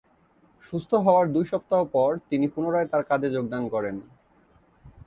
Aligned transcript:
সুস্থ 0.63 0.91
হওয়ার 1.05 1.25
দুই 1.27 1.45
সপ্তাহ 1.45 1.81
পর 1.93 2.09
তিনি 2.29 2.45
পুনরায় 2.47 2.87
তার 2.87 3.03
কাজে 3.03 3.29
যোগদান 3.29 3.63
করেন। 3.69 3.95